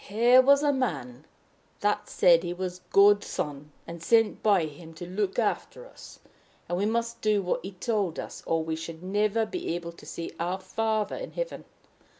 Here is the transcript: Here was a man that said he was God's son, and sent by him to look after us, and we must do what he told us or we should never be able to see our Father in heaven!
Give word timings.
Here 0.07 0.41
was 0.41 0.63
a 0.63 0.73
man 0.73 1.25
that 1.81 2.09
said 2.09 2.41
he 2.41 2.53
was 2.55 2.81
God's 2.91 3.27
son, 3.27 3.71
and 3.85 4.01
sent 4.01 4.41
by 4.41 4.65
him 4.65 4.95
to 4.95 5.05
look 5.07 5.37
after 5.37 5.85
us, 5.85 6.17
and 6.67 6.79
we 6.79 6.87
must 6.87 7.21
do 7.21 7.43
what 7.43 7.59
he 7.61 7.73
told 7.73 8.17
us 8.17 8.41
or 8.47 8.63
we 8.63 8.75
should 8.75 9.03
never 9.03 9.45
be 9.45 9.75
able 9.75 9.91
to 9.91 10.05
see 10.07 10.31
our 10.39 10.59
Father 10.59 11.15
in 11.17 11.33
heaven! 11.33 11.65